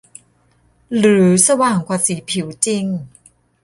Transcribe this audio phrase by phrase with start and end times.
[0.97, 2.85] หรือสว่างกว่าสีผิวจริง